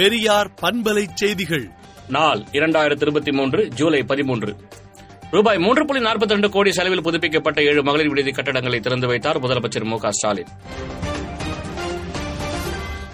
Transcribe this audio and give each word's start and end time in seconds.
பெரியார் 0.00 0.50
பண்பலை 0.62 1.08
செய்திகள். 1.14 1.70
நாள் 2.08 2.44
இரண்டாயிரத்தி 2.52 3.00
இருபத்தி 3.00 3.32
மூன்று 3.32 3.68
ஜூலை 3.68 4.02
பதிமூன்று. 4.02 4.56
ரூபாய் 5.30 5.58
மூன்று 5.58 5.86
புள்ளி 5.86 6.06
நாற்பத்தி 6.06 6.28
ரெண்டு 6.28 6.50
கோடி 6.50 6.72
செலவில் 6.72 7.02
புதுப்பிக்கப்பட்ட 7.02 7.62
ஏழு 7.62 7.82
மகளிர் 7.82 8.08
விடுதி 8.08 8.30
கட்டடங்களை 8.30 8.80
திறந்து 8.80 9.06
வைத்தார் 9.06 9.40
முதலமைச்சர் 9.40 9.84
மு 9.84 9.98
க 9.98 10.10
ஸ்டாலின். 10.10 10.50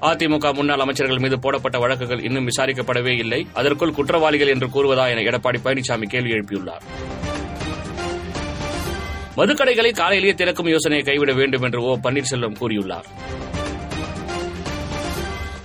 அதிமுக 0.00 0.54
முன்னாள் 0.54 0.80
அமைச்சர்கள் 0.80 1.18
மீது 1.18 1.38
போடப்பட்ட 1.38 1.78
வழக்குகள் 1.78 2.22
இன்னும் 2.22 2.48
விசாரிக்கப்படவே 2.48 3.18
இல்லை. 3.18 3.46
அதற்குள் 3.52 3.92
குற்றவாளிகள் 3.92 4.48
என்று 4.48 4.66
கூறுவதா 4.66 5.06
என 5.10 5.20
எடப்பாடி 5.20 5.60
பழனிசாமி 5.64 6.02
கேள்வி 6.02 6.32
எழுப்பியுள்ளார். 6.32 6.82
மதுக்கடைகளை 9.36 9.94
காலையிலேயே 9.94 10.34
திறக்கும் 10.34 10.68
யோசனையை 10.68 11.06
கைவிட 11.06 11.32
வேண்டும் 11.32 11.62
என்று 11.62 11.82
ஓ 11.82 11.96
பன்னீர்செல்வம் 12.02 12.58
கூறியுள்ளார். 12.60 13.04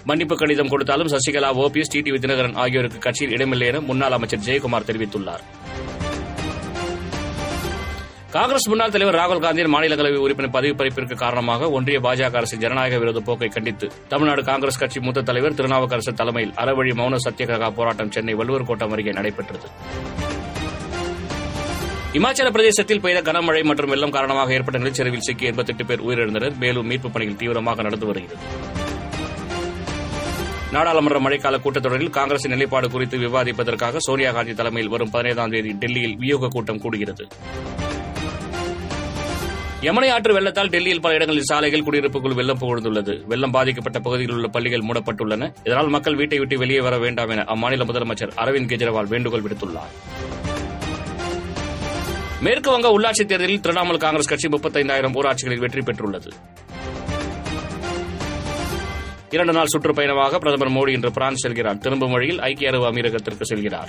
மன்னிப்பு 0.09 0.35
கடிதம் 0.35 0.69
கொடுத்தாலும் 0.69 1.07
சசிகலா 1.07 1.49
ஓபிஎஸ் 1.63 1.91
டிடிவி 1.93 2.19
தினகரன் 2.23 2.55
ஆகியோருக்கு 2.55 2.97
கட்சியில் 2.97 3.33
இடமில்லை 3.33 3.67
என 3.67 3.79
முன்னாள் 3.79 4.11
அமைச்சர் 4.11 4.39
ஜெயக்குமார் 4.39 4.87
தெரிவித்துள்ளார். 4.89 5.43
காங்கிரஸ் 8.31 8.67
முன்னாள் 8.69 8.91
தலைவர் 8.91 9.15
ராகுல் 9.15 9.39
காந்தியின் 9.39 9.73
மாநிலங்களவை 9.73 10.15
உறுப்பினர் 10.15 10.51
பதவி 10.51 10.73
பறிப்பிற்கு 10.73 11.15
காரணமாக 11.15 11.69
ஒன்றிய 11.69 11.99
பாஜக 11.99 12.37
அரசின் 12.41 12.59
ஜனநாயக 12.59 12.97
விரோத 12.97 13.19
போக்கை 13.19 13.47
கண்டித்து 13.47 13.87
தமிழ்நாடு 14.07 14.43
காங்கிரஸ் 14.43 14.79
கட்சி 14.79 14.99
மூத்த 14.99 15.21
தலைவர் 15.21 15.53
திருநாவுக்கரசு 15.53 16.13
தலைமையில் 16.13 16.53
அறவழி 16.57 16.93
மௌன 17.01 17.17
சத்தியகிரக 17.29 17.71
போராட்டம் 17.71 18.11
சென்னை 18.11 18.33
வள்ளுவர் 18.33 18.65
கோட்டம் 18.65 18.91
அருகே 18.91 19.11
நடைபெற்றது. 19.11 19.67
இமாச்சல 22.13 22.51
பிரதேசத்தில் 22.51 23.01
பெய்த 23.01 23.31
கனமழை 23.31 23.63
மற்றும் 23.63 23.89
வெள்ளம் 23.89 24.15
காரணமாக 24.17 24.53
ஏற்பட்ட 24.53 24.79
நிலச்சரிவில் 24.79 25.27
சிக்கி 25.27 25.45
எண்பத்தெட்டு 25.45 25.85
பேர் 25.85 26.03
உயிரிழந்தனர். 26.03 26.57
மேலும் 26.57 26.89
மீட்புப் 26.89 27.13
பணிகள் 27.13 27.35
தீவிரமாக 27.35 27.81
நடந்து 27.81 28.05
வருகிறது. 28.05 28.43
நாடாளுமன்ற 30.71 31.19
மழைக்கால 31.19 31.57
கூட்டத்தொடரில் 31.57 32.09
காங்கிரசின் 32.09 32.51
நிலைப்பாடு 32.51 32.89
குறித்து 32.89 33.17
விவாதிப்பதற்காக 33.17 33.95
சோனியா 33.97 34.31
காந்தி 34.31 34.53
தலைமையில் 34.53 34.91
வரும் 34.91 35.09
பதினைந்தாம் 35.09 35.49
தேதி 35.49 35.71
டெல்லியில் 35.73 36.17
வியோக 36.17 36.47
கூட்டம் 36.47 36.81
கூடுகிறது. 36.81 37.27
யமுனை 39.81 40.09
ஆற்று 40.09 40.33
வெள்ளத்தால் 40.33 40.69
டெல்லியில் 40.69 41.01
பல 41.01 41.13
இடங்களில் 41.13 41.43
சாலைகள் 41.43 41.83
குடியிருப்புக்குள் 41.83 42.33
வெள்ளம் 42.33 42.59
புகழ்ந்துள்ளது. 42.59 43.25
வெள்ளம் 43.25 43.51
பாதிக்கப்பட்ட 43.51 43.99
பகுதியில் 43.99 44.31
உள்ள 44.31 44.47
பள்ளிகள் 44.47 44.79
மூடப்பட்டுள்ளன. 44.79 45.53
இதனால் 45.63 45.87
மக்கள் 45.87 46.15
வீட்டை 46.15 46.37
விட்டு 46.37 46.57
வெளியே 46.57 46.81
வர 46.81 46.97
வேண்டாம் 46.97 47.29
என 47.29 47.41
அம்மாநில 47.41 47.85
முதலமைச்சர் 47.85 48.31
அரவிந்த் 48.35 48.71
கெஜ்ரிவால் 48.71 49.07
வேண்டுகோள் 49.07 49.41
விடுத்துள்ளார். 49.41 49.93
மேற்கு 52.41 52.71
வங்க 52.71 52.99
உள்ளாட்சித் 52.99 53.25
தேர்தலில் 53.25 53.59
திரிணாமுல் 53.59 53.97
காங்கிரஸ் 53.97 54.27
கட்சி 54.27 54.47
முப்பத்தைந்தாயிரம் 54.47 55.15
ஊராட்சிகளில் 55.15 55.59
வெற்றி 55.59 55.81
பெற்றுள்ளது. 55.81 56.31
இரண்டு 59.29 59.53
நாள் 59.53 59.67
சுற்றுப்பயணமாக 59.77 60.37
பிரதமர் 60.37 60.71
மோடி 60.71 60.89
இன்று 60.89 61.11
பிரான்ஸ் 61.11 61.47
செல்கிறார். 61.47 61.77
திரும்பும் 61.77 62.11
வழியில் 62.11 62.39
ஐக்கிய 62.39 62.69
அரபு 62.69 62.91
அமீரகத்திற்கு 62.91 63.41
செல்கிறார். 63.49 63.87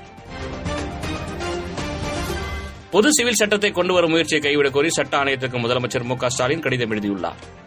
பொது 2.91 3.13
சிவில் 3.13 3.35
சட்டத்தை 3.35 3.71
கொண்டு 3.71 3.93
வரும் 3.93 4.11
முயற்சியை 4.11 4.43
கைவிடக் 4.43 4.73
கோரி 4.73 4.91
சட்ட 4.91 5.25
ஆணையத்திற்கு 5.25 5.59
முதலமைச்சர் 5.59 6.03
மு 6.03 6.17
க 6.17 6.29
ஸ்டாலின் 6.29 6.61
கடிதம் 6.61 6.91
எழுதியுள்ளார். 6.91 7.59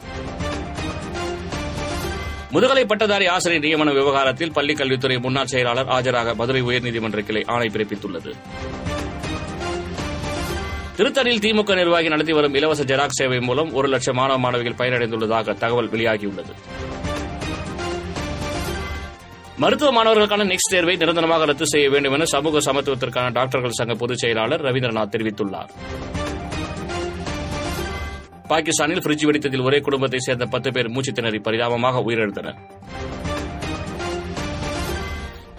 முதுகலை 2.51 2.85
பட்டதாரி 2.85 3.27
ஆசிரியர் 3.27 3.63
நியமன 3.63 3.93
விவகாரத்தில் 3.93 4.51
பள்ளிக் 4.51 4.77
கல்வித்துறை 4.77 5.17
முன்னாள் 5.17 5.45
செயலாளர் 5.45 5.87
ஆஜராக 5.87 6.35
மதுரை 6.35 6.63
உயர்நீதிமன்ற 6.63 7.19
கிளை 7.19 7.43
ஆணை 7.47 7.69
பிறப்பித்துள்ளது. 7.73 8.33
திருத்தணியில் 10.97 11.43
திமுக 11.45 11.75
நிர்வாகி 11.75 12.07
நடத்தி 12.07 12.33
வரும் 12.33 12.53
இலவச 12.53 12.83
ஜெராக்ஸ் 12.83 13.09
சேவை 13.09 13.39
மூலம் 13.39 13.73
ஒரு 13.73 13.87
லட்சம் 13.87 14.15
மாணவ 14.15 14.39
மாணவிகள் 14.39 14.73
பயனடைந்துள்ளதாக 14.73 15.57
தகவல் 15.57 15.89
வெளியாகியுள்ளது. 15.89 16.72
மருத்துவ 19.61 19.89
மாணவர்களுக்கான 19.95 20.45
நெக்ஸ்ட் 20.51 20.71
தேர்வை 20.71 20.95
நிரந்தரமாக 20.95 21.45
ரத்து 21.45 21.65
செய்ய 21.67 21.89
வேண்டும் 21.89 22.13
என 22.13 22.25
சமூக 22.25 22.59
சமத்துவத்திற்கான 22.59 23.31
டாக்டர்கள் 23.31 23.75
சங்க 23.79 23.93
பொதுச் 23.93 24.17
செயலாளர் 24.17 24.61
ரவீந்திரநாத் 24.61 25.11
தெரிவித்துள்ளார். 25.15 25.69
பாகிஸ்தானில் 28.47 29.01
பிரிட்ஜ் 29.01 29.25
வெடித்ததில் 29.25 29.63
ஒரே 29.63 29.79
குடும்பத்தை 29.79 30.19
சேர்ந்த 30.19 30.45
பத்து 30.45 30.71
பேர் 30.71 30.89
மூச்சு 30.89 31.11
திணறி 31.11 31.39
பரிதாபமாக 31.39 32.01
உயிரிழந்தனர். 32.07 32.57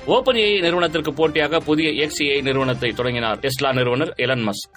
ஓபன் 0.07 0.37
ஏஐ 0.37 0.61
நிறுவனத்திற்கு 0.61 1.13
போட்டியாக 1.13 1.61
புதிய 1.61 1.91
எக்ஸ்ஏஐ 2.07 2.43
நிறுவனத்தை 2.43 2.93
தொடங்கினார் 2.93 3.39
டெஸ்லா 3.39 3.73
நிறுவனர் 3.73 4.13
எலன் 4.17 4.45
மஸ்க் 4.49 4.71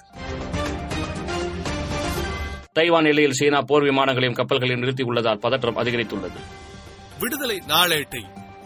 தைவான் 2.72 3.04
எல்லையில் 3.04 3.38
சீனா 3.38 3.60
போர் 3.62 3.82
விமானங்களையும் 3.82 4.40
கப்பல்களையும் 4.40 4.82
நிறுத்தியுள்ளதால் 4.84 5.40
பதற்றம் 5.44 5.76
அதிகரித்துள்ளது. 5.76 6.40
விடுதலை 7.20 7.60
நாளேட்டை 7.68 8.22